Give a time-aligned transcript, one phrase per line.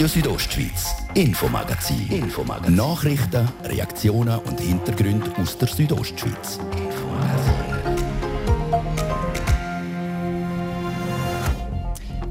[0.00, 2.08] Radio Südostschweiz, Infomagazin.
[2.10, 2.74] Infomagazin.
[2.74, 6.58] Nachrichten, Reaktionen und Hintergründe aus der Südostschweiz.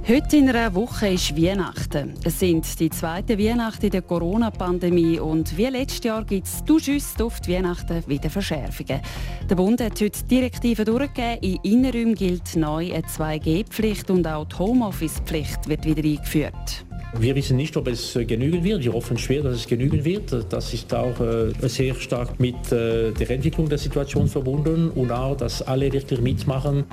[0.08, 2.16] Heute in einer Woche ist Weihnachten.
[2.24, 7.54] Es sind die zweite Weihnachten der Corona-Pandemie und wie letztes Jahr gibt es auf die
[7.54, 9.00] Weihnachten wieder Verschärfungen.
[9.48, 11.44] Der Bund hat heute Direktiven durchgegeben.
[11.44, 16.89] In Innenräumen gilt neu eine 2G-Pflicht und auch die Homeoffice-Pflicht wird wieder eingeführt.
[17.18, 18.84] Wir wissen nicht, ob es genügen wird.
[18.84, 20.46] Wir hoffen schwer, dass es genügen wird.
[20.54, 25.36] Das ist auch äh, sehr stark mit äh, der Entwicklung der Situation verbunden und auch,
[25.36, 26.86] dass alle wirklich mitmachen.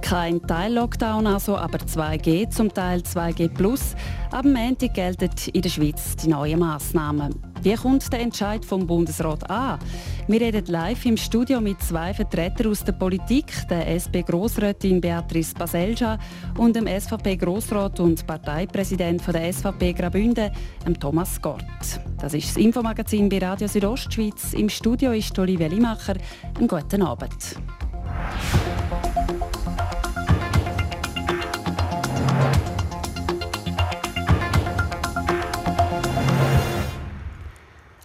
[0.00, 3.50] Kein Teil-Lockdown also, aber 2G, zum Teil 2G+.
[4.34, 7.36] Ab Montag gelten in der Schweiz die neuen Massnahmen.
[7.62, 9.78] Wie kommt der Entscheid vom Bundesrat an?
[10.26, 16.18] Wir reden live im Studio mit zwei Vertretern aus der Politik, der SP-Grossrätin Beatrice Baselja
[16.58, 20.50] und dem SVP-Grossrat und Parteipräsident der SVP Graubünden,
[20.98, 21.64] Thomas Gort.
[22.18, 24.52] Das ist das Infomagazin bei Radio Südostschweiz.
[24.54, 26.16] Im Studio ist Olivia Limacher.
[26.58, 27.56] Einen guten Abend.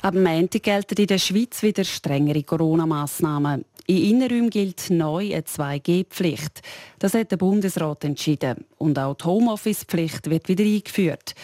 [0.02, 3.66] Ab Montag gelten in der Schweiz wieder strengere Corona-Massnahmen.
[3.86, 6.62] In Innenräumen gilt neu eine 2G-Pflicht.
[7.00, 8.64] Das hat der Bundesrat entschieden.
[8.78, 11.36] Und auch die Homeoffice-Pflicht wird wieder eingeführt.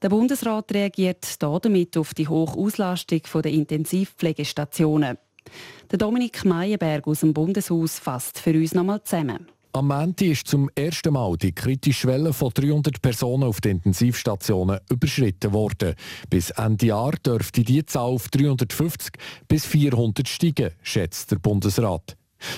[0.00, 5.18] Der Bundesrat reagiert damit auf die hohe Auslastung der Intensivpflegestationen.
[5.90, 9.48] Der Dominik Meyerberg aus dem Bundeshaus fasst für uns nochmal zusammen.
[9.76, 14.78] Am Montag ist zum ersten Mal die kritische Schwelle von 300 Personen auf den Intensivstationen
[14.88, 15.96] überschritten worden.
[16.30, 19.14] Bis Ende Jahr dürfte die Zahl auf 350
[19.48, 22.16] bis 400 steigen, schätzt der Bundesrat.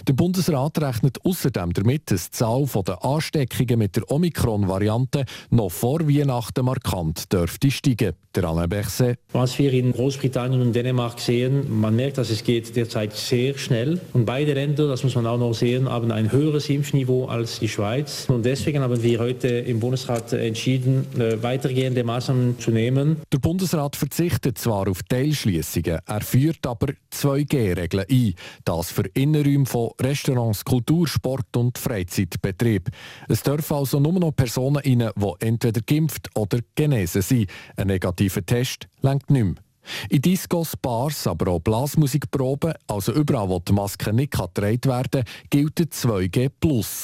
[0.09, 6.01] Der Bundesrat rechnet außerdem damit, dass die Zahl der Ansteckungen mit der Omikron-Variante noch vor
[6.09, 8.12] Weihnachten markant dürfte steigen.
[8.34, 9.19] Der Alain Berset.
[9.33, 13.98] Was wir in Großbritannien und Dänemark sehen, man merkt, dass es geht derzeit sehr schnell.
[14.13, 17.68] Und beide Länder, das muss man auch noch sehen, haben ein höheres Impfniveau als die
[17.68, 18.27] Schweiz.
[18.29, 23.23] Und deswegen haben wir heute im Bundesrat entschieden, äh, weitergehende Maßnahmen zu nehmen.
[23.33, 28.35] Der Bundesrat verzichtet zwar auf Teilschließungen, er führt aber 2G-Regeln ein.
[28.64, 32.89] Das für Innenräume von Restaurants, Kultur, Sport und Freizeitbetrieb.
[33.29, 37.51] Es dürfen also nur noch Personen rein, die entweder geimpft oder genesen sind.
[37.77, 39.66] Ein negativer Test längt nicht mehr.
[40.11, 45.24] In Discos, Bars, aber auch Blasmusikproben, also überall, wo die Maske nicht getragen werden kann,
[45.51, 46.51] gilt 2G+,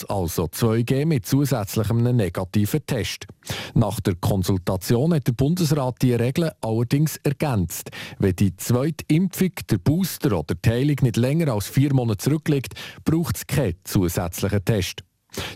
[0.08, 3.26] also 2G mit zusätzlichem negativen Test.
[3.74, 7.90] Nach der Konsultation hat der Bundesrat die Regeln allerdings ergänzt.
[8.18, 12.74] Wenn die zweite Impfung, der Booster oder die Heilung nicht länger als vier Monate zurückliegt,
[13.04, 15.02] braucht es keinen zusätzlichen Test.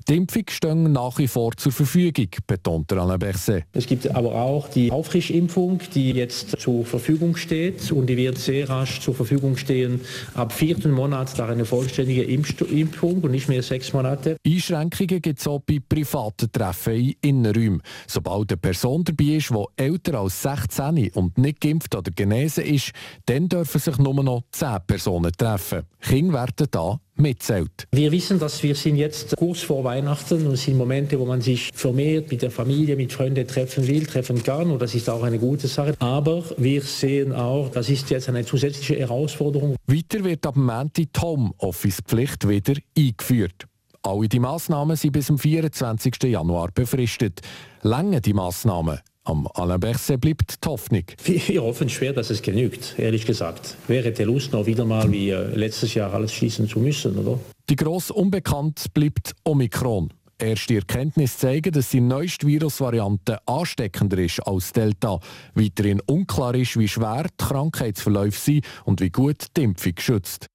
[0.09, 3.65] Die Impfung stehen nach wie vor zur Verfügung, betont Alain Berset.
[3.73, 8.69] Es gibt aber auch die Auffrischimpfung, die jetzt zur Verfügung steht und die wird sehr
[8.69, 10.01] rasch zur Verfügung stehen.
[10.35, 14.37] Ab vierten Monat da eine vollständige Impfung und nicht mehr sechs Monate.
[14.47, 17.83] Einschränkungen gibt es auch bei privaten Treffen in Innenräumen.
[18.07, 22.93] Sobald eine Person dabei ist, die älter als 16 und nicht geimpft oder genesen ist,
[23.27, 25.83] dann dürfen sich nur noch 10 Personen treffen.
[26.01, 27.87] Kinder werden da mitzählt.
[27.93, 31.41] Wir wissen, dass wir sind jetzt kurz vor Weihnachten und es sind Momente, wo man
[31.41, 35.23] sich vermehrt mit der Familie, mit Freunden treffen will, treffen kann und das ist auch
[35.23, 35.95] eine gute Sache.
[35.99, 39.77] Aber wir sehen auch, das ist jetzt eine zusätzliche Herausforderung.
[39.87, 43.67] Weiter wird ab Montag die Homeoffice-Pflicht wieder eingeführt.
[44.03, 46.23] Alle die Massnahmen sind bis zum 24.
[46.25, 47.41] Januar befristet.
[47.83, 51.05] Länge die Massnahmen am Alain Berset bleibt die Hoffnung.
[51.25, 53.77] Wir hoffen schwer, dass es genügt, ehrlich gesagt.
[53.89, 57.39] Wäre der Lust noch wieder mal wie äh, letztes Jahr alles schließen zu müssen, oder?
[57.69, 60.13] Die gross unbekannt bleibt Omikron.
[60.39, 65.19] Erste Erkenntnisse zeigen, dass die neueste Virusvariante ansteckender ist als Delta.
[65.55, 70.47] Weiterhin unklar ist, wie schwer die Krankheitsverläufe sind und wie gut die Impfung schützt.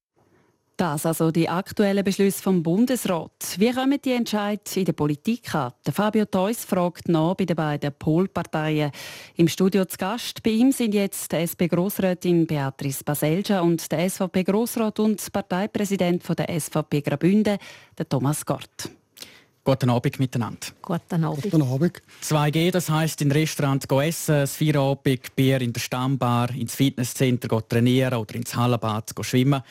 [0.82, 3.54] Das also die aktuellen Beschlüsse vom Bundesrat.
[3.56, 5.72] Wie kommen die Entscheidungen in der Politik an?
[5.86, 8.90] Der Fabio Theus fragt nach bei den beiden Polparteien.
[9.36, 14.98] Im Studio zu Gast bei ihm sind jetzt die SP-Grossrätin Beatrice Baselja und der SVP-Grossrat
[14.98, 17.58] und Parteipräsident der SVP Graubünden,
[17.96, 18.90] der Thomas Gort.
[19.64, 20.66] Guten Abend miteinander.
[20.82, 21.42] Guten Abend.
[21.44, 22.02] Guten Abend.
[22.24, 28.18] 2G, das heisst in Restaurant essen, das Feierabend, Bier in der Stammbar, ins Fitnesscenter trainieren
[28.18, 29.62] oder ins Hallenbad schwimmen.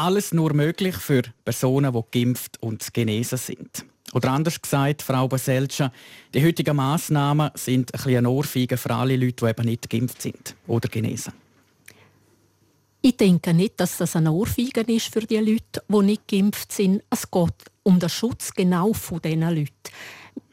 [0.00, 3.84] Alles nur möglich für Personen, die geimpft und genesen sind.
[4.12, 5.90] Oder anders gesagt, Frau Baselcha,
[6.32, 10.54] die heutigen Massnahmen sind ein bisschen Ohrfeige für alle Leute, die eben nicht geimpft sind
[10.68, 11.32] oder genesen.
[13.02, 17.02] Ich denke nicht, dass das ein Ohrfeige ist für die Leute, die nicht geimpft sind.
[17.10, 19.72] Es geht um den Schutz genau von diesen Leuten.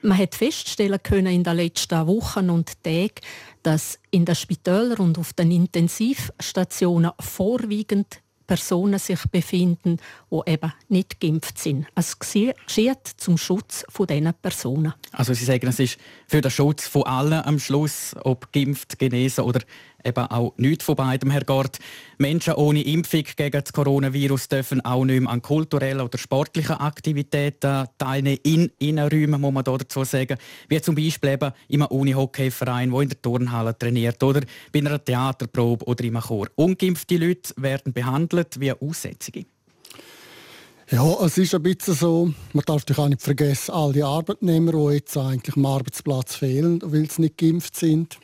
[0.02, 3.22] man hat feststellen können in den letzten Wochen und Tagen,
[3.62, 9.98] dass in den Spitälern und auf den Intensivstationen vorwiegend Personen sich befinden,
[10.32, 11.88] die eben nicht geimpft sind.
[11.96, 14.94] Es geschieht zum Schutz von diesen Personen.
[15.12, 15.98] Also Sie sagen, es ist
[16.28, 19.62] für den Schutz von allen am Schluss, ob geimpft, genesen oder
[20.06, 21.80] eben auch nichts von beidem, Herr Gort.
[22.18, 27.88] Menschen ohne Impfung gegen das Coronavirus dürfen auch nicht mehr an kulturellen oder sportlichen Aktivitäten
[27.98, 30.38] teilnehmen, in Innenräumen, muss man dazu sagen.
[30.70, 34.42] Wie zum Beispiel eben in einem Unihockeyverein, der in der Turnhalle trainiert oder
[34.72, 36.48] bei einer Theaterprobe oder im Chor.
[36.56, 39.46] Ungeimpfte Leute werden behandelt wie Aussätzige.
[40.92, 44.94] Ja, es ist ein bisschen so, man darf auch nicht vergessen, all die Arbeitnehmer, die
[44.94, 48.20] jetzt eigentlich am Arbeitsplatz fehlen, weil sie nicht geimpft sind.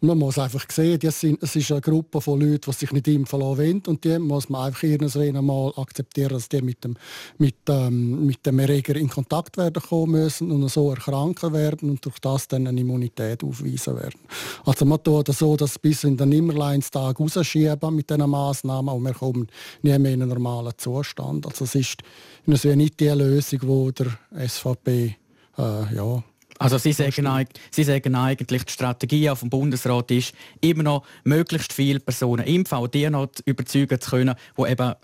[0.00, 1.22] Und man muss einfach sehen, es
[1.56, 3.82] ist eine Gruppe von Leuten, die sich nicht impfen lassen wollen.
[3.86, 6.96] Und die muss man einfach irgendwann einmal akzeptieren, dass die mit dem,
[7.38, 12.04] mit, ähm, mit dem Erreger in Kontakt werden kommen müssen und so erkranken werden und
[12.04, 14.20] durch das dann eine Immunität aufweisen werden.
[14.64, 19.04] Also man tut das so, dass bis in den Nimmerleinstag rausschieben mit diesen Massnahmen und
[19.04, 19.48] wir kommen
[19.82, 21.46] nie mehr in einen normalen Zustand.
[21.46, 22.02] Also es ist
[22.46, 25.16] nicht die Lösung, die der SVP
[25.58, 26.22] äh, ja,
[26.60, 31.72] also Sie sagen, Sie sagen eigentlich, die Strategie auf dem Bundesrat ist, immer noch möglichst
[31.72, 34.94] viele Personen impfen, auch die noch überzeugen zu können, die eben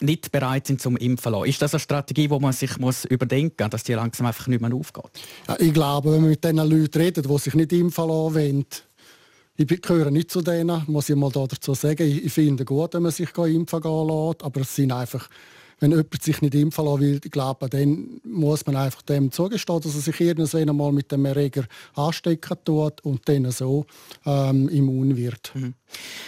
[0.00, 1.46] nicht bereit sind zum Impfen lassen.
[1.46, 4.60] Ist das eine Strategie, die man sich muss überdenken muss, dass die langsam einfach nicht
[4.60, 5.10] mehr aufgeht?
[5.48, 8.66] Ja, ich glaube, wenn man mit den Leuten redet, die sich nicht impfen lassen wollen,
[9.56, 12.06] ich gehöre nicht zu denen, muss ich mal dazu sagen.
[12.06, 15.28] Ich finde gut, wenn man sich impfen lässt, aber es sind einfach
[15.80, 19.94] wenn jemand sich nicht impfen lassen will, glaube, dann muss man einfach dem zugestehen, dass
[19.94, 21.64] er sich irgendwann einmal mit dem Erreger
[21.94, 23.86] anstecken tut und dann so
[24.26, 25.52] ähm, immun wird.
[25.54, 25.74] Mhm.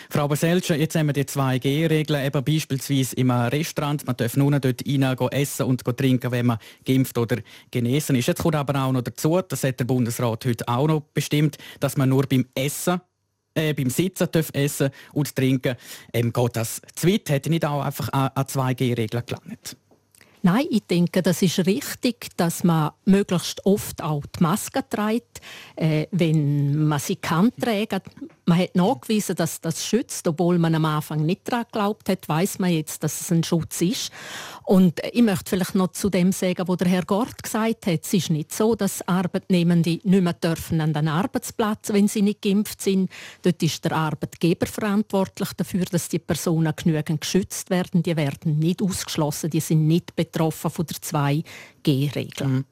[0.09, 4.07] Frau Baselce, jetzt haben wir die 2G-Regeln, eben beispielsweise im Restaurant.
[4.07, 5.03] Man darf nur dort rein
[5.33, 7.39] essen und trinken, wenn man geimpft oder
[7.71, 8.27] genesen ist.
[8.27, 11.97] Jetzt kommt aber auch noch dazu, das hat der Bundesrat heute auch noch bestimmt, dass
[11.97, 13.01] man nur beim Essen
[13.55, 15.77] äh, beim Sitzen darf essen und trinken,
[16.13, 17.29] ähm, geht das zu weit?
[17.31, 19.77] Hätte nicht auch einfach an, an 2G-Regeln gelangt?
[20.43, 25.41] Nein, ich denke, das ist richtig, dass man möglichst oft auch die Maske trägt,
[25.77, 28.01] äh, wenn man sie kann tragen.
[28.47, 32.59] Man hat nachgewiesen, dass das schützt, obwohl man am Anfang nicht daran geglaubt hat, weiß
[32.59, 34.11] man jetzt, dass es ein Schutz ist.
[34.65, 38.01] Und ich möchte vielleicht noch zu dem sagen, was der Herr Gort gesagt hat.
[38.03, 42.43] Es ist nicht so, dass Arbeitnehmende nicht mehr dürfen an den Arbeitsplatz, wenn sie nicht
[42.43, 43.11] geimpft sind.
[43.43, 48.03] Dort ist der Arbeitgeber verantwortlich dafür, dass die Personen genügend geschützt werden.
[48.03, 52.47] Die werden nicht ausgeschlossen, die sind nicht betroffen von der 2G-Regel.
[52.47, 52.65] Mhm.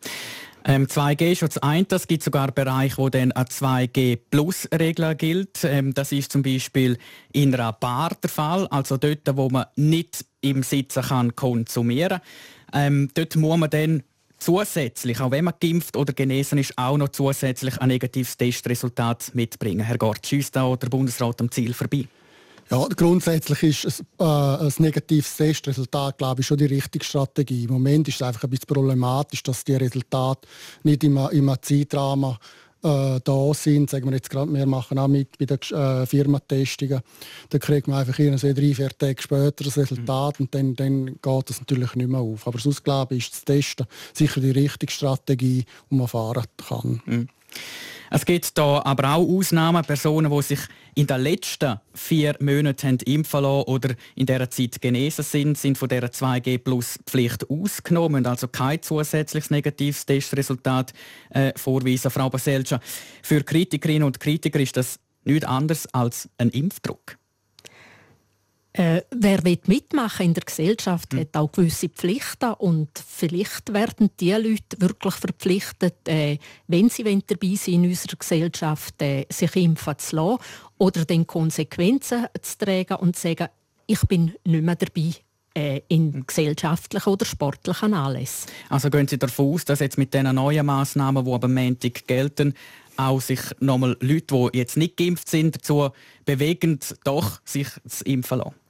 [0.65, 5.65] Ähm, 2G ist das eine, es gibt sogar Bereiche, wo dann eine 2G-Plus-Regel gilt.
[5.65, 6.99] Ähm, das ist zum Beispiel
[7.33, 12.21] in einer Bar der Fall, also dort, wo man nicht im Sitzen kann konsumieren
[12.73, 14.03] ähm, Dort muss man dann
[14.39, 19.81] zusätzlich, auch wenn man geimpft oder genesen ist, auch noch zusätzlich ein negatives Testresultat mitbringen.
[19.81, 22.07] Herr Gort, schießt da der Bundesrat am Ziel vorbei?
[22.71, 27.65] Ja, grundsätzlich ist ein, äh, ein negatives Testresultat, glaube ich, schon die richtige Strategie.
[27.65, 30.47] Im Moment ist es einfach ein bisschen problematisch, dass die Resultate
[30.83, 32.37] nicht immer im Zeitrahmen
[32.83, 33.89] äh, da sind.
[33.89, 37.01] Sagen wir jetzt gerade, wir machen auch mit bei den äh, Firmentestungen.
[37.49, 40.45] Da kriegt man einfach irgendwie drei, vier Tage später das Resultat mhm.
[40.45, 42.47] und dann, dann geht das natürlich nicht mehr auf.
[42.47, 47.01] Aber sonst glaube ich, ist das Testen sicher die richtige Strategie, die man fahren kann.
[47.07, 47.29] Mhm.
[48.11, 50.61] Es gibt da aber auch Ausnahmen, Personen, die sich
[50.95, 55.89] in den letzten vier Monaten impfen lassen oder in dieser Zeit genesen sind, sind von
[55.89, 60.93] dieser 2G-Plus-Pflicht ausgenommen, also kein zusätzliches negatives Testresultat
[61.31, 62.11] äh, vorweisen.
[62.11, 62.81] Frau Baselca,
[63.23, 67.19] für Kritikerinnen und Kritiker ist das nichts anderes als ein Impfdruck.
[68.79, 71.19] Äh, wer mitmachen in der Gesellschaft, mhm.
[71.19, 77.57] hat auch gewisse Pflichten und vielleicht werden die Leute wirklich verpflichtet, äh, wenn sie dabei
[77.57, 80.39] sind in unserer Gesellschaft, äh, sich impfen zu lassen
[80.79, 83.49] oder den Konsequenzen zu tragen und zu sagen,
[83.89, 85.13] ich bin nicht mehr dabei
[85.55, 86.27] äh, in hm.
[86.29, 88.49] gesellschaftlichen oder sportlichen Anlässen.
[88.69, 92.55] Also gehen Sie davon aus, dass jetzt mit diesen neuen Massnahmen, die am Montag gelten,
[92.97, 95.91] auch sich nochmal Leute, die jetzt nicht geimpft sind, dazu
[96.25, 98.68] bewegen, doch sich zu impfen lassen?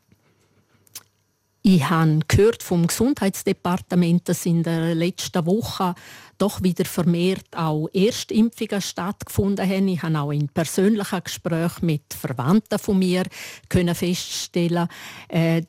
[1.71, 5.95] Ich habe gehört vom Gesundheitsdepartement, dass in der letzten Woche
[6.39, 9.87] doch wieder vermehrt auch Erstimpfungen stattgefunden haben.
[9.89, 13.25] Ich habe auch in persönlichen Gesprächen mit Verwandten von mir
[13.69, 14.89] können feststellen,
[15.29, 15.61] äh,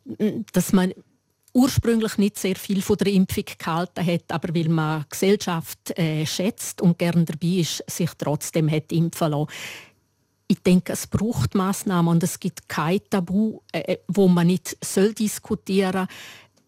[0.54, 0.94] dass man
[1.54, 6.82] ursprünglich nicht sehr viel von der Impfung gehalten hat, aber weil man Gesellschaft äh, schätzt
[6.82, 9.50] und gern dabei ist, sich trotzdem hat impfen lassen
[10.52, 14.78] ich denke, es braucht Maßnahmen und es gibt kein Tabu, äh, äh, wo man nicht
[14.84, 16.08] soll diskutieren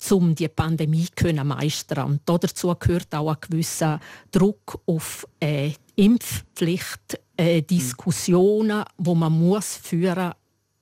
[0.10, 2.06] um die Pandemie zu meistern.
[2.06, 4.00] Und dazu gehört auch ein gewisser
[4.32, 10.34] Druck auf äh, Impfpflicht, äh, Diskussionen, wo man muss führen,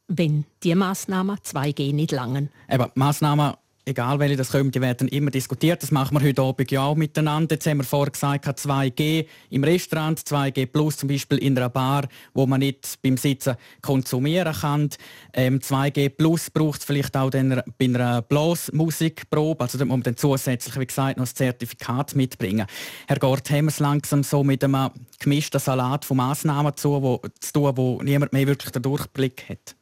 [0.08, 2.50] wenn die Maßnahmen 2G nicht langen.
[2.70, 3.56] Aber Maßnahmen
[3.90, 5.84] egal welche das kommen, die werden immer diskutiert.
[5.84, 7.56] Das machen wir heute Abend ja auch miteinander.
[7.56, 12.08] Jetzt haben wir vorher gesagt, 2G im Restaurant, 2G plus zum Beispiel in einer Bar,
[12.34, 14.90] wo man nicht beim Sitzen konsumieren kann.
[15.34, 20.04] Ähm, 2G plus braucht es vielleicht auch dann bei einer Blasmusikprobe, also da muss man
[20.04, 22.68] dann zusätzlich, wie gesagt, noch das Zertifikat mitbringen.
[23.08, 27.22] Herr Gort, haben wir es langsam so mit einem gemischten Salat von Massnahmen zu, wo,
[27.40, 29.76] zu tun, wo niemand mehr wirklich den Durchblick hat?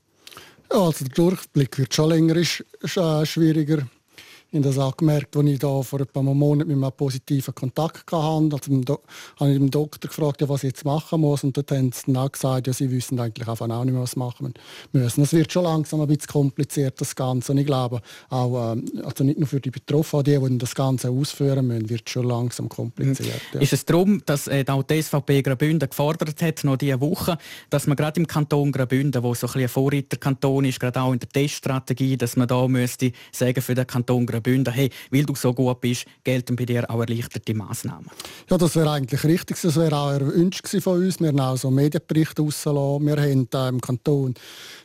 [0.72, 3.88] Ja, also der Durchblick wird schon länger ist, ist äh, schwieriger
[4.50, 7.54] ich habe das auch gemerkt, als ich da vor ein paar Monaten mit einem positiven
[7.54, 8.54] Kontakt hatte.
[8.54, 9.02] Also
[9.42, 11.44] habe ich den Doktor gefragt, was ich jetzt machen muss.
[11.44, 14.02] Und dort haben sie dann auch gesagt, ja, sie wissen eigentlich einfach auch nicht mehr,
[14.02, 14.54] was machen
[14.94, 15.22] müssen.
[15.24, 17.52] Es wird schon langsam ein bisschen kompliziert, das Ganze.
[17.52, 18.00] Und ich glaube,
[18.30, 22.04] auch, äh, also nicht nur für die Betroffenen, die, die das Ganze ausführen müssen, wird
[22.06, 23.42] es schon langsam kompliziert.
[23.54, 23.60] Ja.
[23.60, 27.38] Ist es darum, dass äh, auch die SVP Graubünden gefordert hat, noch diese Woche,
[27.70, 31.20] dass man gerade im Kanton Graubünden, wo so ein, ein Vorreiterkanton ist, gerade auch in
[31.20, 35.36] der Teststrategie, dass man da müsste sagen für den Kanton Graubünden Graubünden, hey, weil du
[35.36, 38.08] so gut bist, gelten bei dir auch erleichterte Massnahmen.
[38.50, 39.60] Ja, das wäre eigentlich richtig.
[39.62, 41.20] Das wäre auch erwünscht von uns.
[41.20, 43.06] Wir haben auch so Medienberichte rausgelassen.
[43.06, 44.34] Wir haben äh, im Kanton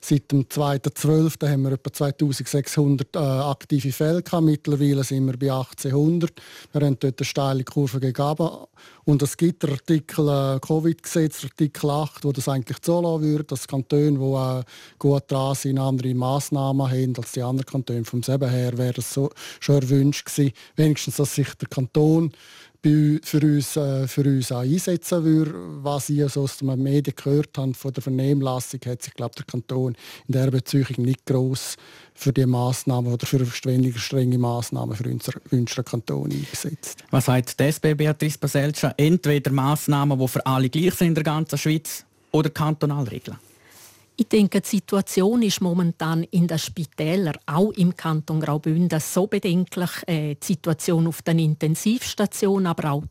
[0.00, 1.50] seit dem 2.12.
[1.50, 4.44] haben wir etwa 2600 äh, aktive Fälle gehabt.
[4.44, 6.32] Mittlerweile sind wir bei 1800.
[6.72, 8.48] Wir haben dort eine steile Kurve gegeben.
[9.04, 14.12] Und es gibt Artikel äh, Covid-Gesetz, Artikel 8, wo das eigentlich zulassen würde, dass Kantone,
[14.12, 14.64] die äh,
[14.98, 18.04] gut dran sind, andere Massnahmen haben als die anderen Kantone.
[18.04, 22.32] Vom selben her wäre das so, schon erwünscht gewesen, wenigstens, dass sich der Kanton
[22.82, 25.54] für uns, äh, für uns auch einsetzen würde.
[25.82, 29.44] Was ich also aus den Medien gehört habe, von der Vernehmlassung, hat sich glaube der
[29.44, 29.94] Kanton
[30.26, 31.76] in dieser Beziehung nicht gross
[32.14, 37.04] für die Massnahmen oder für weniger strenge Massnahmen für unseren Kanton eingesetzt.
[37.10, 38.92] Was sagt die SP Beatrice Baselca?
[38.96, 43.38] Entweder Massnahmen, die für alle gleich sind in der ganzen Schweiz, oder Kantonalregeln?
[44.16, 49.90] Ich denke, die Situation ist momentan in den Spitälern, auch im Kanton Graubünden, so bedenklich.
[50.06, 53.02] Äh, die Situation auf den Intensivstationen, aber auch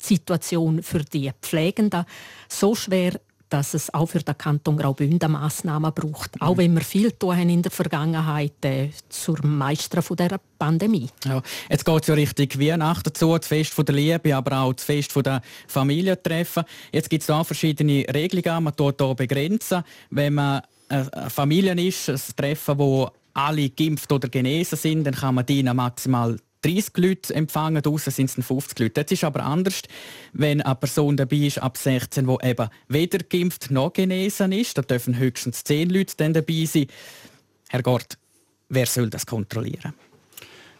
[0.00, 2.04] die Situation für die Pflegenden
[2.48, 3.18] so schwer,
[3.52, 6.40] dass es auch für den Kanton Graubünden Massnahmen braucht.
[6.40, 11.10] Auch wenn wir viel tun in der Vergangenheit äh, zur Meistern von dieser Pandemie.
[11.24, 14.84] Ja, jetzt geht es ja richtig Weihnachten dazu, das Fest der Liebe, aber auch das
[14.84, 16.64] Fest von der Familientreffen.
[16.92, 18.64] Jetzt gibt es da verschiedene Regelungen.
[18.64, 24.28] Man tut hier begrenzen, wenn man eine Familie ist, ein Treffen, wo alle geimpft oder
[24.28, 29.04] genesen sind, dann kann man die maximal 30 Leute empfangen, draußen sind es 50 Leute.
[29.04, 29.82] Das ist aber anders,
[30.32, 34.78] wenn eine Person dabei ist ab 16, die eben weder geimpft noch genesen ist.
[34.78, 36.86] Da dürfen höchstens 10 Leute dann dabei sein.
[37.68, 38.18] Herr Gort,
[38.68, 39.94] wer soll das kontrollieren?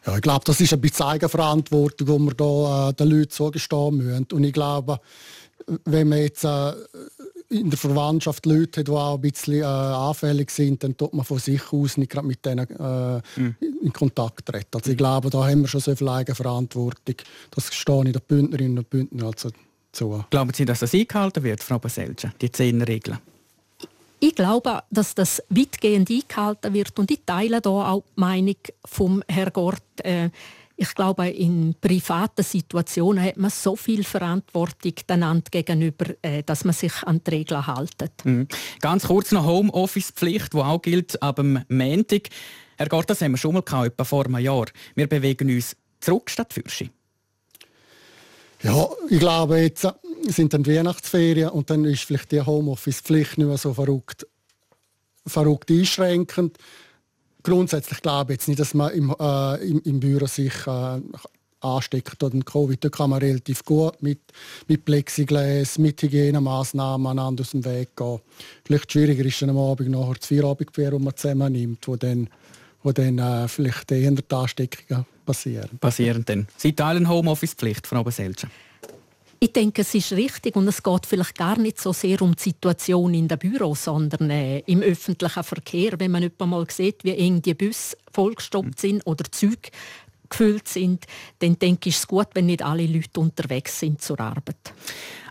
[0.07, 3.97] Ja, ich glaube, das ist ein bisschen Eigenverantwortung, die wir da, äh, den Leuten zugestehen
[3.99, 4.27] müssen.
[4.33, 5.01] Und ich glaube,
[5.85, 6.73] wenn man jetzt äh,
[7.52, 11.25] in der Verwandtschaft Leute hat, die auch ein bisschen äh, anfällig sind, dann tut man
[11.25, 13.56] von sich aus nicht gerade mit denen äh, mhm.
[13.82, 14.68] in Kontakt treten.
[14.75, 17.16] Also ich glaube, da haben wir schon so viel Eigenverantwortung.
[17.50, 19.50] Das stehe ich den Bündnerinnen und Bündner also
[19.92, 20.25] zu.
[20.30, 23.18] Glauben Sie, dass das eingehalten wird, Frau Baselge, die zehn Regeln?
[24.21, 29.23] Ich glaube, dass das weitgehend eingehalten wird und ich teile da auch die Meinung vom
[29.28, 29.82] Herrn Gort.
[30.04, 30.30] Äh,
[30.83, 36.75] ich glaube, in privaten Situationen hat man so viel Verantwortung einander gegenüber, äh, dass man
[36.75, 38.25] sich an die Regeln hält.
[38.25, 38.49] Mhm.
[38.81, 42.31] Ganz kurz noch Homeoffice-Pflicht, die auch gilt ab dem Montag.
[42.77, 44.67] Herr Gort, das haben wir schon mal gehabt, etwa vor einem Jahr.
[44.97, 46.91] Wir bewegen uns zurück statt Fürsche.
[48.62, 49.87] Ja, ich glaube, jetzt
[50.27, 54.27] sind dann die Weihnachtsferien und dann ist vielleicht die Homeoffice-Pflicht nicht mehr so verrückt,
[55.27, 56.59] verrückt einschränkend
[57.43, 61.01] grundsätzlich glaube ich jetzt nicht, dass man im, äh, im, im Büro sich äh,
[61.63, 62.85] ansteckt oder Covid.
[62.85, 64.21] Da kann man relativ gut mit,
[64.69, 68.21] mit Plexiglas, mit Hygienemaßnahmen aneinander aus dem Weg gehen.
[68.65, 72.29] Vielleicht schwieriger ist dann am Abend nachher das Feierabendbier, das man zusammennimmt, wo dann,
[72.83, 75.79] wo dann äh, vielleicht eher die Ansteckungen passieren.
[75.79, 76.49] Passieren dann.
[76.57, 78.51] Sie teilen Homeoffice-Pflicht, Frau Beselchen.
[79.43, 82.43] Ich denke, es ist richtig und es geht vielleicht gar nicht so sehr um die
[82.45, 85.99] Situation in den Büros, sondern äh, im öffentlichen Verkehr.
[85.99, 89.71] Wenn man mal sieht, wie eng die Busse vollgestopft sind oder Züge
[90.29, 91.07] gefüllt sind,
[91.41, 94.75] dann denke ich, es gut, wenn nicht alle Leute unterwegs sind zur Arbeit.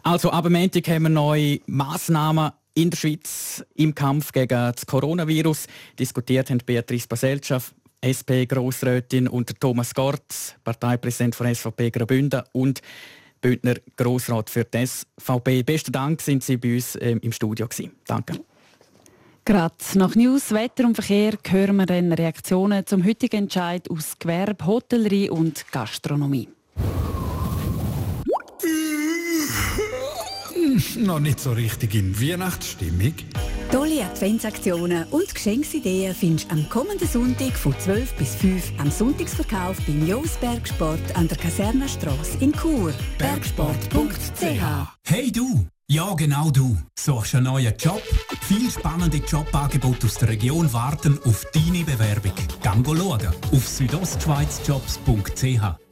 [0.03, 5.67] Also ab Montag haben wir neue Massnahmen in der Schweiz im Kampf gegen das Coronavirus.
[5.97, 7.73] Diskutiert haben Beatrice Baseltschaft,
[8.05, 12.81] SP-Grossrätin und Thomas Gortz, Parteipräsident von SVP Graubünden und
[13.41, 15.63] Bündner Grossrat für die SVP.
[15.63, 17.91] Besten Dank, sind Sie bei uns ähm, im Studio gewesen.
[18.05, 18.39] Danke.
[19.43, 24.65] Gerade nach News, Wetter und Verkehr hören wir dann Reaktionen zum heutigen Entscheid aus Gewerbe,
[24.65, 26.47] Hotellerie und Gastronomie.
[30.97, 33.13] Noch nicht so richtig in Weihnachtsstimmung.
[33.71, 39.77] Tolle Adventsaktionen und Geschenksideen findest du am kommenden Sonntag von 12 bis 5 am Sonntagsverkauf
[39.87, 42.93] beim Jos Bergsport an der Kasernenstrasse in Chur.
[43.17, 44.61] Bergsport.ch
[45.07, 45.65] Hey du!
[45.87, 46.77] Ja, genau du.
[46.97, 48.01] Suchst einen neuen Job?
[48.47, 52.31] Viel spannende Jobangebote aus der Region warten auf deine Bewerbung.
[52.63, 55.90] Gang schauen auf südostschweizjobs.ch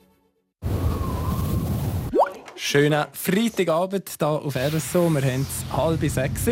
[2.72, 5.10] Schönen Freitagabend hier auf RSO.
[5.10, 6.46] Wir haben es halb sechs.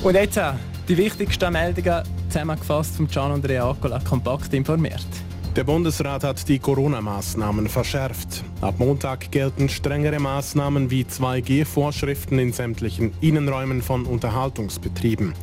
[0.00, 0.52] Und jetzt äh,
[0.86, 5.08] die wichtigsten Meldungen zusammengefasst von Gian Andrea Accola kompakt informiert.
[5.56, 8.44] Der Bundesrat hat die Corona-Maßnahmen verschärft.
[8.60, 15.34] Ab Montag gelten strengere Maßnahmen wie 2G-Vorschriften in sämtlichen Innenräumen von Unterhaltungsbetrieben.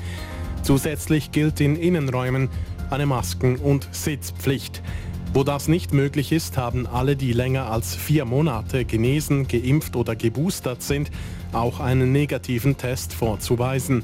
[0.64, 2.48] Zusätzlich gilt in Innenräumen
[2.92, 4.82] eine Masken- und Sitzpflicht.
[5.32, 10.16] Wo das nicht möglich ist, haben alle, die länger als vier Monate genesen, geimpft oder
[10.16, 11.12] geboostert sind,
[11.54, 14.04] auch einen negativen Test vorzuweisen.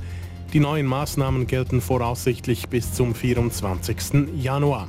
[0.54, 4.30] Die neuen Maßnahmen gelten voraussichtlich bis zum 24.
[4.40, 4.88] Januar.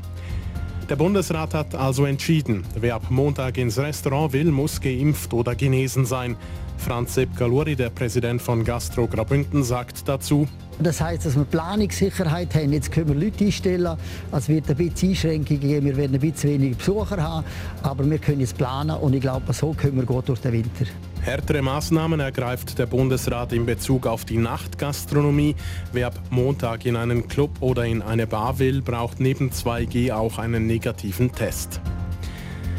[0.91, 6.05] Der Bundesrat hat also entschieden, wer ab Montag ins Restaurant will, muss geimpft oder genesen
[6.05, 6.37] sein.
[6.77, 10.47] Franz Sepp Galuri, der Präsident von Gastro Graubünden, sagt dazu,
[10.79, 12.73] das heißt, dass wir Planungssicherheit haben.
[12.73, 13.97] Jetzt können wir Leute einstellen.
[14.33, 15.87] Es wird ein bisschen Einschränkungen geben.
[15.87, 17.47] Wir werden ein bisschen weniger Besucher haben.
[17.83, 20.87] Aber wir können jetzt planen und ich glaube, so können wir gut durch den Winter.
[21.23, 25.57] Härtere Maßnahmen ergreift der Bundesrat in Bezug auf die Nachtgastronomie.
[25.93, 30.39] Wer ab Montag in einen Club oder in eine Bar will, braucht neben 2G auch
[30.39, 31.81] einen negativen Test.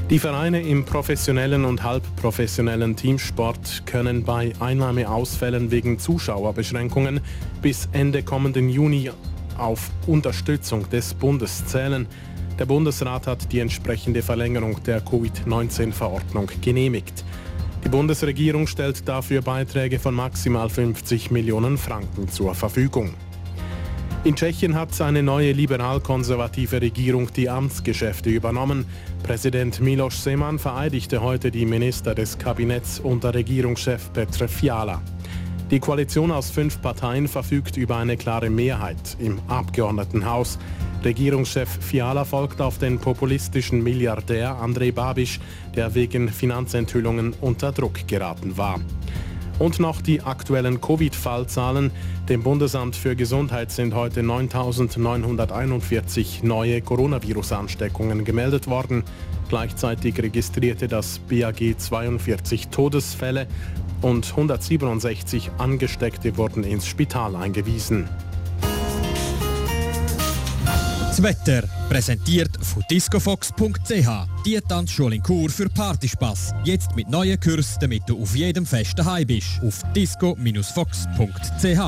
[0.09, 7.19] Die Vereine im professionellen und halbprofessionellen Teamsport können bei Einnahmeausfällen wegen Zuschauerbeschränkungen
[7.61, 9.11] bis Ende kommenden Juni
[9.57, 12.07] auf Unterstützung des Bundes zählen.
[12.57, 17.25] Der Bundesrat hat die entsprechende Verlängerung der Covid-19-Verordnung genehmigt.
[17.83, 23.13] Die Bundesregierung stellt dafür Beiträge von maximal 50 Millionen Franken zur Verfügung.
[24.27, 28.85] In Tschechien hat eine neue liberal-konservative Regierung die Amtsgeschäfte übernommen.
[29.23, 35.01] Präsident Miloš Zeman vereidigte heute die Minister des Kabinetts unter Regierungschef Petr Fiala.
[35.71, 40.59] Die Koalition aus fünf Parteien verfügt über eine klare Mehrheit im Abgeordnetenhaus.
[41.05, 45.39] Regierungschef Fiala folgt auf den populistischen Milliardär Andrej Babiš,
[45.73, 48.81] der wegen Finanzenthüllungen unter Druck geraten war.
[49.59, 51.91] Und noch die aktuellen Covid-Fallzahlen.
[52.29, 59.03] Dem Bundesamt für Gesundheit sind heute 9.941 neue Coronavirus-Ansteckungen gemeldet worden.
[59.49, 63.47] Gleichzeitig registrierte das BAG 42 Todesfälle
[64.01, 68.07] und 167 Angesteckte wurden ins Spital eingewiesen.
[71.17, 74.07] Das Wetter präsentiert von discofox.ch.
[74.45, 76.53] Die Tanzschule in Kur für Partyspaß.
[76.63, 79.59] Jetzt mit neuen Kursen, damit du auf jedem Fest daheim bist.
[79.65, 81.79] Auf disco-fox.ch.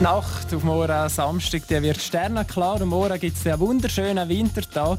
[0.00, 4.98] Nacht auf morgen Samstag die wird sternenklar und morgen gibt es einen wunderschönen Wintertag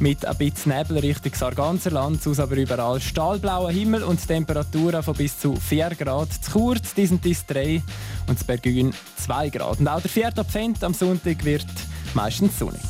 [0.00, 5.38] mit ein bisschen Nebel Richtung Sarganserland, aus aber überall stahlblauer Himmel und Temperaturen von bis
[5.38, 6.28] zu 4 Grad.
[6.32, 7.82] Zu Kurz, diesen Dies 3
[8.26, 9.80] und zu Bergün 2 Grad.
[9.80, 10.26] Und auch der 4.
[10.38, 11.66] Advent am Sonntag wird
[12.14, 12.80] meistens sonnig.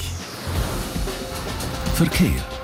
[1.95, 2.60] Verkehr.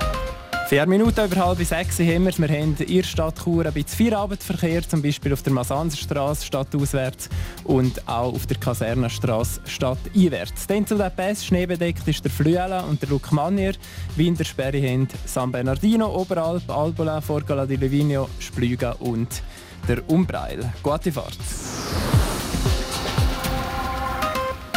[0.67, 4.09] Vier Minuten über halb sechs haben wir Wir haben in der Stadt Chur ein bisschen
[4.11, 7.29] Feierabendverkehr, zum Beispiel auf der Masanserstraße stadtauswärts
[7.63, 10.67] und auch auf der Kasernenstraße stadteinwärts.
[10.67, 13.75] Dann zu den Pässen schneebedeckt ist der Flüela und der Lucmanier.
[14.17, 19.41] Wie in der Sperre haben San Bernardino, Oberalp, Albola, Forgala di Livigno, Splüga und
[19.87, 20.73] der Umbreil.
[20.83, 21.37] Gute Fahrt!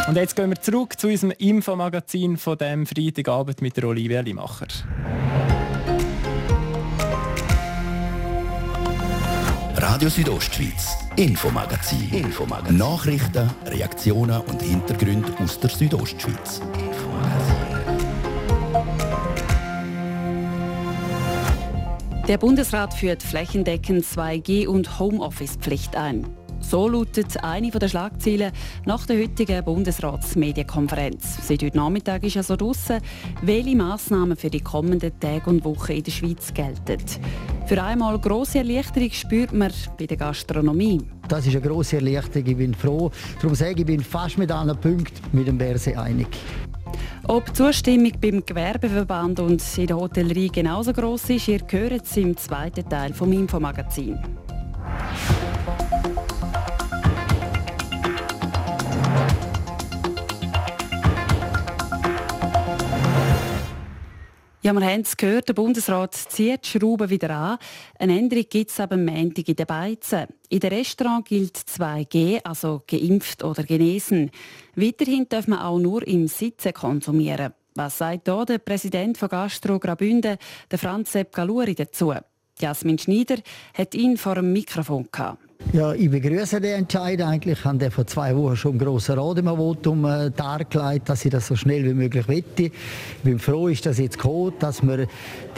[0.07, 4.67] Und jetzt gehen wir zurück zu unserem Infomagazin von dem Freitagabend mit der Olivia Limacher.
[9.81, 12.07] Radio Südostschweiz, Infomagazin.
[12.13, 12.77] Infomagazin.
[12.77, 16.61] Nachrichten, Reaktionen und Hintergründe aus der Südostschweiz.
[22.27, 26.27] Der Bundesrat führt flächendeckend 2G- und Homeoffice-Pflicht ein.
[26.61, 28.51] So lautet eine der Schlagziele
[28.85, 31.47] nach der heutigen Bundesratsmedienkonferenz.
[31.47, 32.99] Seit heute Nachmittag ist also draussen,
[33.41, 36.97] welche Massnahmen für die kommenden Tage und Wochen in der Schweiz gelten.
[37.65, 41.01] Für einmal grosse Erleichterung spürt man bei der Gastronomie.
[41.27, 42.47] Das ist eine grosse Erleichterung.
[42.47, 43.11] Ich bin froh.
[43.41, 46.27] Darum sage ich, ich bin fast mit allen Punkten mit dem Berse einig.
[47.27, 52.17] Ob die Zustimmung beim Gewerbeverband und in der Hotellerie genauso groß ist, ihr hört es
[52.17, 54.19] im zweiten Teil vom Infomagazin.
[64.63, 67.57] Ja, wir haben es gehört, der Bundesrat zieht die Schrauben wieder an.
[67.97, 70.27] Eine Änderung gibt es am Montag in den Beizen.
[70.49, 74.29] In den Restaurants gilt 2G, also geimpft oder genesen.
[74.75, 77.55] Weiterhin darf man auch nur im Sitzen konsumieren.
[77.73, 80.37] Was sagt hier der Präsident von Gastro Graubünden,
[80.69, 82.13] der Franz Sepp Galuri, dazu?
[82.59, 83.37] Jasmin Schneider
[83.73, 85.39] hat ihn vor dem Mikrofon gehabt.
[85.73, 87.59] Ja, ich begrüße den Entscheid eigentlich.
[87.59, 91.31] Ich habe vor zwei Wochen schon im Grossen Rat im Votum äh, dargelegt, dass ich
[91.31, 92.63] das so schnell wie möglich wette.
[92.63, 92.71] Ich
[93.23, 95.07] bin froh, ist das jetzt gekommen, dass wir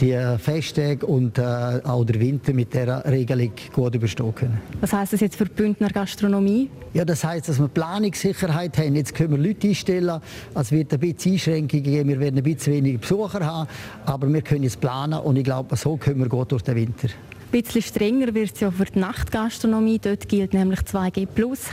[0.00, 1.42] die Festtage und äh,
[1.82, 4.60] auch den Winter mit dieser Regelung gut überstehen können.
[4.80, 6.70] Was heißt das jetzt für die Bündner Gastronomie?
[6.92, 8.94] Ja, das heißt, dass wir Planungssicherheit haben.
[8.94, 10.20] Jetzt können wir Leute einstellen.
[10.54, 12.08] Es wird ein bisschen Einschränkungen geben.
[12.08, 13.68] Wir werden ein bisschen weniger Besucher haben.
[14.06, 17.08] Aber wir können jetzt planen und ich glaube, so können wir gut durch den Winter.
[17.54, 20.00] Bisschen strenger wird es ja für die Nachtgastronomie.
[20.00, 21.28] Dort gilt nämlich 2G+.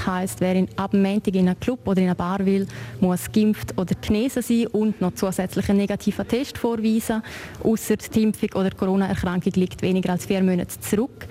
[0.05, 2.67] Heißt, wer in, ab Montag in einen Club oder in eine Bar will,
[2.99, 7.23] muss geimpft oder genesen sein und noch zusätzlich einen negativen Test vorweisen.
[7.63, 11.25] Außer die Impfung oder Corona-Erkrankung liegt weniger als vier Monate zurück.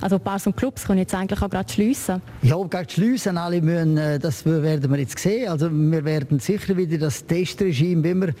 [0.00, 2.22] Also Bars und Clubs können jetzt eigentlich auch gerade schliessen.
[2.42, 3.36] Ja, gerade schliessen.
[3.36, 5.48] Alle müssen, äh, das werden wir jetzt sehen.
[5.48, 8.34] Also wir werden sicher wieder das Testregime, wie wir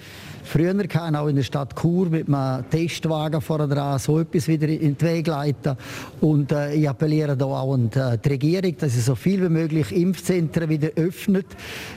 [0.44, 4.68] früher hatten, auch in der Stadt Chur mit einem Testwagen vorne dran, so etwas wieder
[4.68, 5.76] in den Weg leiten.
[6.20, 9.90] Und äh, ich appelliere da auch an die Regierung, dass sie so viel wie möglich
[9.90, 11.46] Impfzentren wieder öffnet,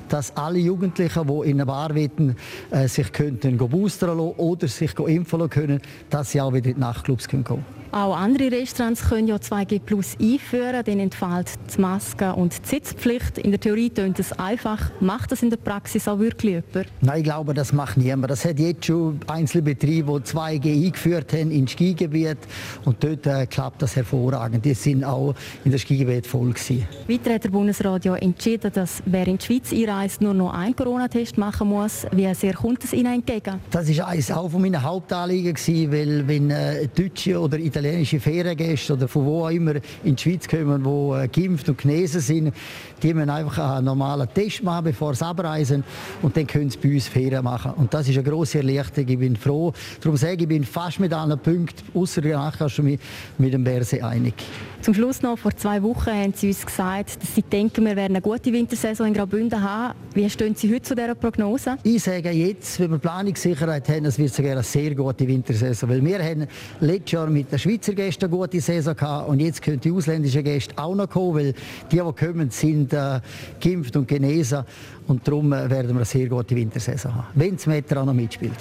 [0.09, 2.35] dass alle Jugendlichen, die in einer Bar wollen,
[2.71, 6.75] äh, sich könnten boostern lassen oder sich impfen lassen können, dass sie auch wieder in
[6.75, 7.80] die Nachtclubs gehen können.
[7.93, 13.37] Auch andere Restaurants können ja 2G Plus einführen, dann entfällt die Maske und die Sitzpflicht.
[13.37, 14.91] In der Theorie tönt es einfach.
[15.01, 16.87] Macht das in der Praxis auch wirklich jemand?
[17.01, 18.31] Nein, ich glaube, das macht niemand.
[18.31, 22.37] Das hat jetzt schon einzelne Betriebe, die 2G eingeführt haben in Skigebiet
[22.85, 24.63] und dort äh, klappt das hervorragend.
[24.63, 26.87] Die sind auch in der Skigebiet voll gewesen.
[27.09, 30.77] Weiter hat der Bundesrat ja entschieden, dass wer in die Schweiz einreist, nur noch einen
[30.77, 32.05] Corona-Test machen muss.
[32.13, 33.59] Wie sehr kommt es Ihnen entgegen?
[33.69, 38.19] Das ist eines auch von meinen Hauptanliegen gewesen, weil wenn äh, Deutsche oder Italiener italienische
[38.19, 42.21] Feriengäste oder von wo auch immer in die Schweiz kommen, die äh, geimpft und genesen
[42.21, 42.53] sind,
[43.01, 45.83] die müssen einfach einen normalen Test machen, bevor sie abreisen
[46.21, 47.73] und dann können sie bei uns Ferien machen.
[47.75, 49.09] Und das ist eine grosse Erleichterung.
[49.09, 49.73] Ich bin froh.
[49.99, 53.01] Darum sage ich, ich bin fast mit allen Punkten, außer nachher schon mit,
[53.37, 54.35] mit dem Berse einig.
[54.81, 58.15] Zum Schluss noch, vor zwei Wochen haben Sie uns gesagt, dass Sie denken, wir werden
[58.15, 59.93] eine gute Wintersaison in Graubünden haben.
[60.15, 61.77] Wie stehen Sie heute zu dieser Prognose?
[61.83, 65.87] Ich sage jetzt, wenn wir Planungssicherheit haben, es wird sogar eine sehr gute Wintersaison.
[65.87, 66.47] Weil wir haben
[66.79, 70.43] letztes Jahr mit den Schweizer Gästen eine gute Saison gehabt und jetzt können die ausländischen
[70.43, 71.53] Gäste auch noch kommen, weil
[71.89, 73.21] die, die kommen, sind äh,
[73.61, 74.65] geimpft und genesen.
[75.07, 78.13] Und darum äh, werden wir eine sehr gute Wintersaison haben, wenn das Wetter auch noch
[78.13, 78.57] mitspielt.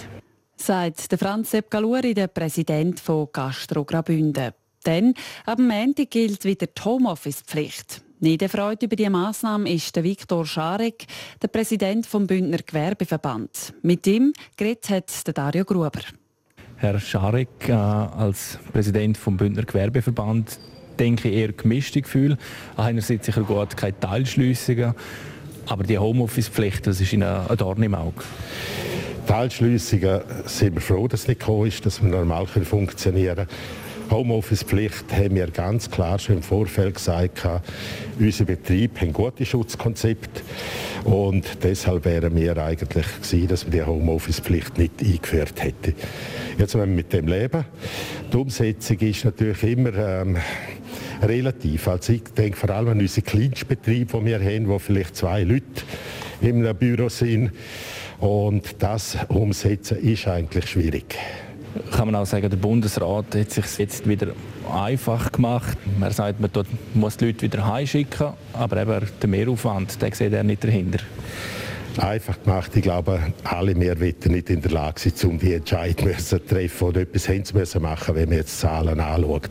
[0.55, 4.53] Sagt der Franz Sepp Galuri, der Präsident von Gastro Graubünden.
[4.87, 8.03] Denn ab Montag gilt wieder die Homeoffice-Pflicht.
[8.21, 11.07] Nicht erfreut über diese Massnahme ist der Viktor Scharek,
[11.43, 13.75] der Präsident vom Bündner Gewerbeverband.
[13.83, 16.03] Mit ihm geredet hat Dario Gruber.
[16.81, 20.59] Herr Scharek, äh, als Präsident vom Bündner Gewerbeverband,
[20.99, 22.39] denke ich eher gemischte Gefühle.
[22.75, 24.95] Einerseits sicher gut keine Teilschliessungen,
[25.67, 28.25] aber die Homeoffice-Pflicht, das ist Ihnen ein Dorn im Auge.
[29.27, 33.49] Teilschliessungen sind wir froh, dass es nicht gekommen ist, dass wir normal funktionieren können.
[34.11, 37.47] Homeoffice-Pflicht haben wir ganz klar schon im Vorfeld gesagt,
[38.19, 40.41] unsere Betriebe haben gute Schutzkonzepte
[41.05, 45.95] und deshalb wären wir eigentlich gewesen, dass wir die Homeoffice-Pflicht nicht eingeführt hätten.
[46.61, 47.65] Jetzt müssen wir mit dem leben.
[48.31, 50.37] Die Umsetzung ist natürlich immer ähm,
[51.23, 51.89] relativ.
[51.89, 55.65] Also ich denke vor allem an unsere Kleinstbetriebe, die wir haben, wo vielleicht zwei Leute
[56.43, 57.53] einem Büro sind.
[58.19, 61.17] Und das umsetzen ist eigentlich schwierig
[61.93, 64.33] kann man auch sagen, der Bundesrat hat sich jetzt wieder
[64.75, 65.79] einfach gemacht.
[66.01, 66.51] Er sagt, man
[66.95, 70.99] muss die Leute wieder heimschicken, aber eben der Mehraufwand, den sieht er nicht dahinter
[71.99, 72.75] einfach gemacht.
[72.75, 76.89] Ich glaube, alle mehr Mehrwetter nicht in der Lage sind, um die Entscheidung zu treffen
[76.89, 77.43] oder etwas haben
[77.83, 79.51] machen, wenn man jetzt Zahlen anschaut.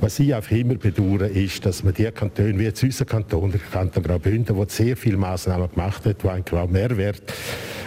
[0.00, 3.60] Was ich einfach immer bedauere, ist, dass man die Kantone, wie jetzt unser Kanton, der
[3.60, 7.22] Kanton Graubünden, der sehr viele Massnahmen gemacht hat, die eigentlich auch Mehrwert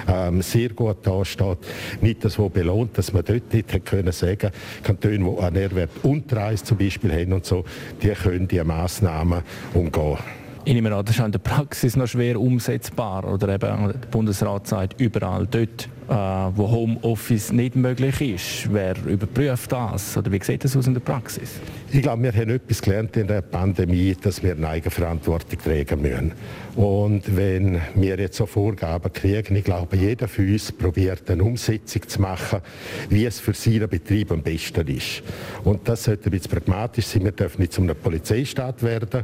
[0.07, 1.59] ähm, sehr gut dasteht,
[2.01, 4.51] nicht das, was belohnt, dass man dort nicht hätte können sagen,
[4.83, 7.63] Kantone, die einen Mehrwert unter 1 zum Beispiel haben und so,
[8.01, 10.17] die können diese Massnahmen umgehen.
[10.65, 13.25] Ich nehme an, das ist in der Praxis noch schwer umsetzbar.
[13.25, 18.73] Oder eben, der Bundesrat sagt, überall dort, äh, wo Homeoffice nicht möglich ist.
[18.73, 20.17] Wer überprüft das?
[20.17, 21.59] Oder wie sieht das aus in der Praxis?
[21.91, 26.31] Ich glaube, wir haben etwas gelernt in der Pandemie, dass wir eine Eigenverantwortung tragen müssen.
[26.75, 32.07] Und wenn wir jetzt so Vorgaben kriegen, ich glaube, jeder von uns probiert eine Umsetzung
[32.07, 32.61] zu machen,
[33.09, 35.21] wie es für seinen Betrieb am besten ist.
[35.63, 37.25] Und das sollte ein bisschen pragmatisch sein.
[37.25, 39.23] Wir dürfen nicht zu einem Polizeistaat werden.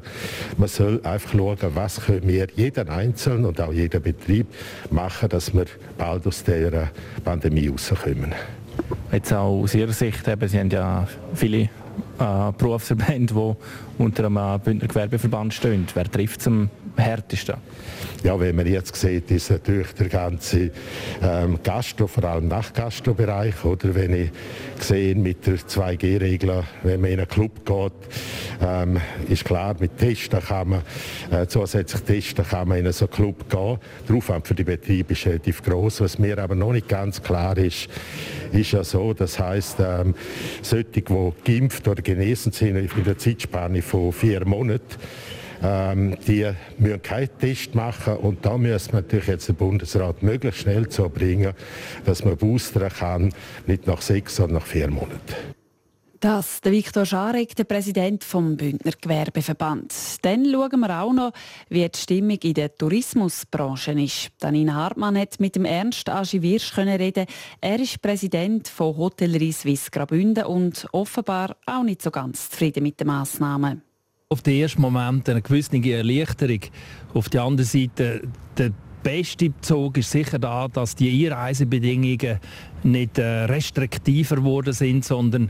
[0.58, 4.46] Man soll einfach schauen, was können wir jeden Einzelnen und auch jeder Betrieb
[4.92, 5.66] machen, dass wir
[5.98, 6.69] bald aus der
[7.24, 8.34] Pandemie rauskommen.
[9.12, 11.70] Jetzt auch aus Ihrer Sicht, eben, Sie haben ja viele
[12.20, 15.88] äh, Berufsverbände, die unter einem Bündner Gewerbeverband stehen.
[15.94, 17.56] Wer trifft es am härtesten?
[18.24, 20.72] Ja, wenn man jetzt sieht, ist natürlich der ganze
[21.22, 24.32] ähm, Gastro, vor allem Nachtgastrobereich, oder wenn ich
[24.80, 27.94] sehe mit der 2G-Regel, wenn man in einen Club geht,
[28.62, 30.82] ähm, ist klar, mit Testen kann man,
[31.32, 33.78] äh, zusätzlich Testen kann man in so einen Club gehen.
[34.08, 36.02] Der Aufwand für die Betriebe ist relativ groß.
[36.02, 37.88] Was mir aber noch nicht ganz klar ist,
[38.52, 40.16] ist ja so, das heißt, ähm,
[40.62, 41.04] solche, die
[41.44, 44.84] geimpft oder genesen sind in der Zeitspanne von vier Monaten,
[45.62, 50.62] ähm, die müssen keinen Test machen und da müssen wir natürlich jetzt den Bundesrat möglichst
[50.62, 51.54] schnell zu bringen,
[52.06, 53.34] dass man boostern kann,
[53.68, 55.59] nicht nach sechs, sondern nach vier Monaten.
[56.20, 59.94] Das der Viktor Scharek, der Präsident vom Bündner Gewerbeverband.
[60.22, 61.32] Dann schauen wir auch noch,
[61.70, 64.32] wie die Stimmung in der Tourismusbranche ist.
[64.38, 67.26] Danina Hartmann hat mit dem Ernst Agi Wirsch reden.
[67.62, 73.00] Er ist Präsident von Hotellerie Suisse Graubünden und offenbar auch nicht so ganz zufrieden mit
[73.00, 73.82] den Massnahmen
[74.32, 76.60] auf den ersten Moment eine gewisse Erleichterung.
[77.16, 78.22] Auf der anderen Seite
[78.56, 82.40] der beste Zug ist sicher da, dass die Einreisebedingungen
[82.84, 85.50] nicht äh, restriktiver geworden sind, sondern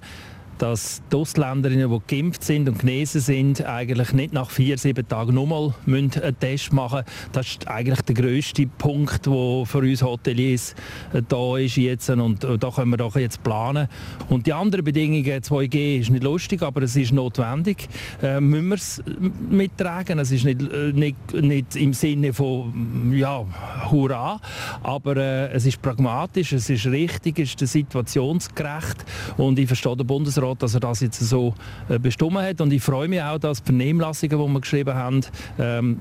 [0.60, 5.34] dass die Ausländerinnen, die geimpft sind und genesen sind, eigentlich nicht nach vier, sieben Tagen
[5.34, 7.32] nochmal einen Test machen müssen.
[7.32, 10.76] Das ist eigentlich der grösste Punkt, der für uns Hoteliers
[11.14, 13.88] äh, da ist jetzt und äh, da können wir doch jetzt planen.
[14.30, 17.88] Und die anderen Bedingungen, 2G ist nicht lustig, aber es ist notwendig,
[18.22, 19.04] äh, müssen wir es
[19.50, 20.20] mittragen.
[20.20, 23.46] Es ist nicht, äh, nicht, nicht im Sinne von ja,
[23.90, 24.40] Hurra,
[24.84, 29.06] aber äh, es ist pragmatisch, es ist richtig, es ist situationsgerecht
[29.38, 31.54] und ich verstehe den Bundesrat Bundesrat, dass er das jetzt so
[31.88, 32.62] äh, bestimmt hat.
[32.62, 35.22] Und ich freue mich auch, dass die Vernehmlassungen, die wir geschrieben haben,
[35.58, 35.98] ähm,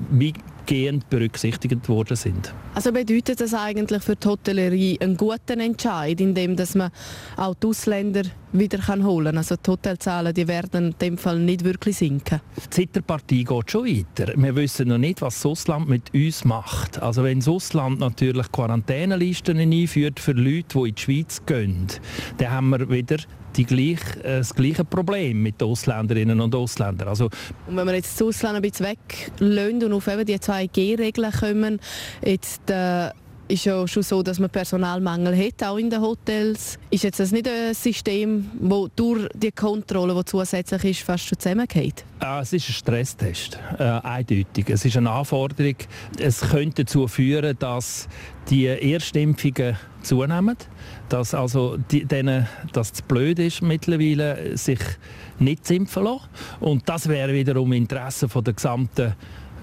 [0.68, 2.54] weitgehend berücksichtigt worden sind.
[2.74, 6.90] Also bedeutet das eigentlich für die Hotellerie einen guten Entscheid, indem dass man
[7.36, 9.38] auch die Ausländer wieder kann holen kann?
[9.38, 12.40] Also die Hotelzahlen die werden in dem Fall nicht wirklich sinken?
[12.56, 14.32] Die Zitterpartie geht schon weiter.
[14.36, 17.00] Wir wissen noch nicht, was das Ausland mit uns macht.
[17.02, 21.86] Also wenn das Ausland natürlich Quarantänelisten einführt für Leute, die in die Schweiz gehen,
[22.38, 23.18] dann haben wir wieder
[23.56, 27.08] die gleich, äh, das gleiche Problem mit den Ausländerinnen und Ausländern.
[27.08, 27.28] Also,
[27.66, 31.80] und wenn wir jetzt das Ausland ein bisschen weglösen und auf eben die 2G-Regeln kommen,
[32.22, 33.10] jetzt äh,
[33.48, 36.78] ist ja schon so, dass man Personalmangel hat, auch in den Hotels.
[36.90, 41.38] Ist jetzt das nicht ein System, wo durch die Kontrolle, die zusätzlich ist, fast schon
[41.38, 42.04] zusammengeht?
[42.20, 44.68] Ah, es ist ein Stresstest, äh, eindeutig.
[44.68, 45.76] Es ist eine Anforderung.
[46.18, 48.08] Es könnte dazu führen, dass
[48.50, 50.56] die Erstimpfungen zunehmen,
[51.08, 54.80] dass also die, denen, dass es blöd ist mittlerweile, sich
[55.38, 56.28] nicht zu impfen lassen.
[56.60, 59.14] Und das wäre wiederum Interesse von der gesamten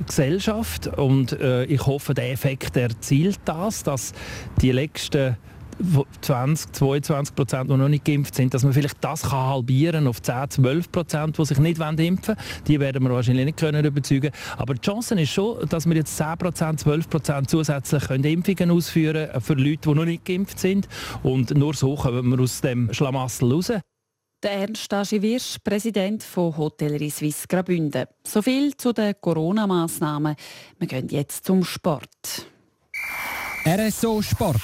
[0.06, 0.88] Gesellschaft.
[0.88, 4.14] Und äh, ich hoffe, der Effekt erzielt das, dass
[4.62, 5.38] die letzten
[6.22, 10.22] 20, 22 Prozent, die noch nicht geimpft sind, dass man vielleicht das kann halbieren auf
[10.22, 12.38] 10, 12 Prozent, die sich nicht impfen wollen.
[12.68, 16.16] Die werden wir wahrscheinlich nicht können überzeugen Aber die Chance ist schon, dass wir jetzt
[16.16, 20.60] 10 Prozent, 12 Prozent zusätzlich können Impfungen ausführen können für Leute, die noch nicht geimpft
[20.60, 20.88] sind.
[21.24, 23.72] Und nur so kommen wir aus dem Schlamassel raus.
[24.46, 28.06] Der Ernst Wirsch, Präsident von Hotellerie Suisse Graubünden.
[28.24, 30.36] So viel zu den Corona-Massnahmen.
[30.78, 32.46] Wir gehen jetzt zum Sport.
[33.66, 34.62] RSO Sport.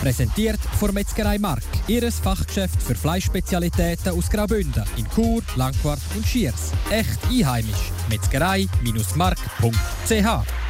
[0.00, 1.62] Präsentiert von Metzgerei Mark.
[1.88, 6.72] Ihres Fachgeschäft für Fleischspezialitäten aus Graubünden in Chur, Langquart und Schiers.
[6.90, 7.92] Echt einheimisch.
[8.08, 10.67] Metzgerei-mark.ch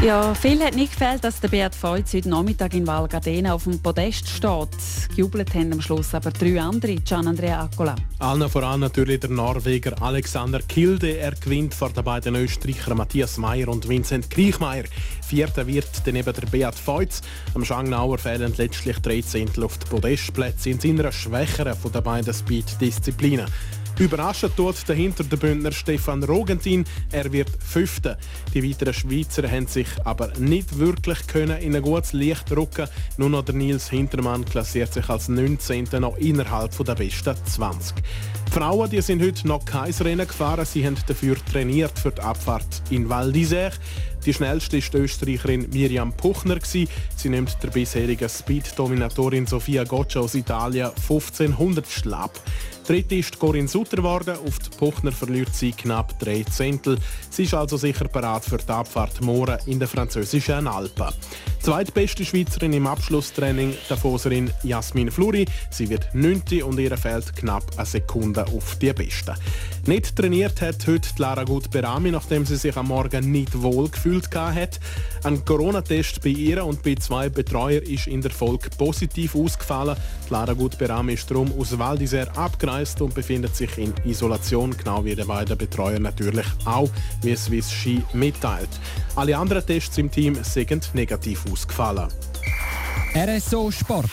[0.00, 3.64] ja, viel hat nicht gefällt, dass der Beat Feutz heute Nachmittag in Val Gardena auf
[3.64, 4.68] dem Podest steht.
[5.14, 7.96] Gejubelt haben am Schluss aber drei andere, Gian Andrea Accola.
[8.18, 11.18] Allen voran natürlich der Norweger Alexander Kilde.
[11.18, 14.84] Er gewinnt vor den beiden Österreichern Matthias Meyer und Vincent Kriechmeier.
[15.26, 17.20] Vierter wird dann eben der Beat Feutz.
[17.54, 22.32] Am Schangnauer fehlen letztlich drei Zehntel auf den Podestplätze in seiner schwächeren von den beiden
[22.32, 23.46] Speed-Disziplinen.
[23.98, 26.84] Überraschen tut dahinter der Bündner Stefan Rogentin.
[27.10, 28.16] Er wird Fünfter.
[28.54, 32.88] Die weiteren Schweizer haben sich aber nicht wirklich können in ein gutes Licht rücken.
[33.18, 35.88] Nur noch der Nils Hintermann klassiert sich als 19.
[36.00, 37.96] noch innerhalb der besten 20.
[38.46, 40.64] Die Frauen die sind heute noch kein Rennen gefahren.
[40.64, 43.72] Sie haben dafür trainiert für die Abfahrt in Val d'Isère.
[44.24, 46.58] Die schnellste ist die Österreicherin Miriam Puchner.
[46.62, 46.88] Sie
[47.24, 52.38] nimmt der bisherigen Speed-Dominatorin Sofia Goccia aus Italien 1500 Schlapp.
[52.86, 54.36] Dritte ist Corinne Sutter geworden.
[54.46, 56.98] Auf die Puchner verliert sie knapp drei Zehntel.
[57.30, 61.08] Sie ist also sicher bereit für die Abfahrt morgen in den französischen Alpen.
[61.60, 65.46] Zweitbeste Schweizerin im Abschlusstraining, der Foserin Jasmin Fluri.
[65.70, 66.42] Sie wird 9.
[66.64, 69.36] und ihr fehlt knapp eine Sekunde auf die Beste.
[69.86, 74.80] Nicht trainiert hat heute Lara Gut-Berami, nachdem sie sich am Morgen nicht wohl gefühlt hat.
[75.24, 79.96] Ein Corona-Test bei ihr und bei zwei Betreuern ist in der Folge positiv ausgefallen.
[80.30, 81.98] Lara Gut-Berami ist darum aus Val
[82.34, 86.90] abgereist und befindet sich in Isolation, genau wie die beiden Betreuer natürlich auch,
[87.22, 88.70] wie Swiss Ski mitteilt.
[89.16, 92.08] Alle anderen Tests im Team sind negativ ausgefallen.
[93.14, 94.10] RSO Sport.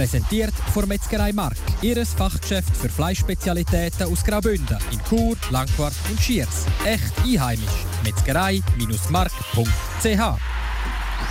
[0.00, 1.58] Präsentiert von Metzgerei Mark.
[1.82, 6.64] Ihres Fachgeschäft für Fleischspezialitäten aus Graubünden in Chur, Langquart und Schiers.
[6.86, 7.84] Echt einheimisch.
[8.02, 10.40] Metzgerei-mark.ch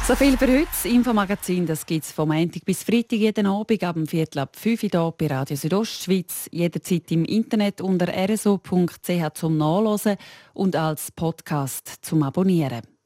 [0.07, 0.65] so viel für heute.
[0.65, 4.83] Das Infomagazin gibt es vom Montag bis Freitag jeden Abend ab dem Viertel ab 5
[4.83, 6.47] Uhr bei Radio Südostschweiz.
[6.51, 10.17] Jederzeit im Internet unter rso.ch zum Nachlesen
[10.53, 12.98] und als Podcast zum Abonnieren.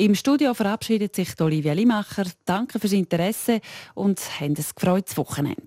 [0.00, 2.22] Im Studio verabschiedet sich Olivia Limacher.
[2.44, 3.60] Danke fürs Interesse
[3.94, 5.58] und haben ein gefreutes Wochenende.